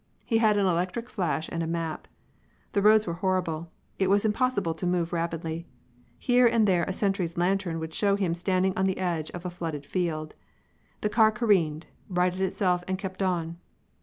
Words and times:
He 0.25 0.39
had 0.39 0.57
an 0.57 0.65
electric 0.65 1.11
flash 1.11 1.47
and 1.47 1.61
a 1.61 1.67
map. 1.67 2.07
The 2.71 2.81
roads 2.81 3.05
were 3.05 3.13
horrible; 3.21 3.71
it 3.99 4.09
was 4.09 4.25
impossible 4.25 4.73
to 4.73 4.87
move 4.87 5.13
rapidly. 5.13 5.67
Here 6.17 6.47
and 6.47 6.67
there 6.67 6.85
a 6.85 6.91
sentry's 6.91 7.37
lantern 7.37 7.77
would 7.79 7.93
show 7.93 8.15
him 8.15 8.33
standing 8.33 8.73
on 8.75 8.87
the 8.87 8.97
edge 8.97 9.29
of 9.29 9.45
a 9.45 9.51
flooded 9.51 9.85
field. 9.85 10.33
The 11.01 11.09
car 11.09 11.31
careened, 11.31 11.85
righted 12.09 12.41
itself 12.41 12.83
and 12.87 12.97
kept 12.97 13.21
on. 13.21 13.57